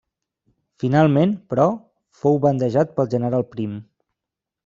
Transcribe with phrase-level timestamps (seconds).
[0.83, 1.65] Finalment, però,
[2.21, 3.77] fou bandejat pel general Prim.